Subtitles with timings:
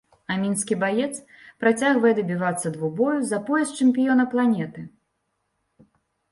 [0.33, 1.09] А мінскі баец
[1.65, 4.91] працягвае дабівацца двубою за пояс чэмпіёна планеты.